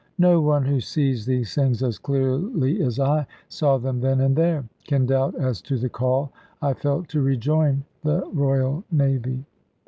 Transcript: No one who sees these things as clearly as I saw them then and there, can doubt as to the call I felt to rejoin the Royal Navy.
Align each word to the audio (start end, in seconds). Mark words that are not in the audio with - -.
No 0.17 0.41
one 0.41 0.65
who 0.65 0.79
sees 0.81 1.27
these 1.27 1.53
things 1.53 1.83
as 1.83 1.99
clearly 1.99 2.81
as 2.81 2.99
I 2.99 3.27
saw 3.49 3.77
them 3.77 3.99
then 4.01 4.19
and 4.21 4.35
there, 4.35 4.63
can 4.87 5.05
doubt 5.05 5.35
as 5.35 5.61
to 5.61 5.77
the 5.77 5.89
call 5.89 6.33
I 6.59 6.73
felt 6.73 7.07
to 7.09 7.21
rejoin 7.21 7.83
the 8.01 8.27
Royal 8.33 8.83
Navy. 8.91 9.45